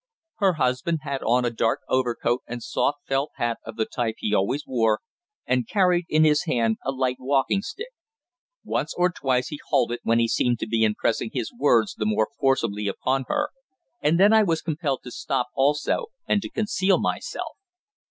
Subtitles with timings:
[0.37, 4.33] Her husband had on a dark overcoat and soft felt hat of the type he
[4.33, 4.99] always wore,
[5.45, 7.91] and carried in his hand a light walking stick.
[8.63, 12.29] Once or twice he halted when he seemed to be impressing his words the more
[12.39, 13.49] forcibly upon her,
[14.01, 17.55] and then I was compelled to stop also and to conceal myself.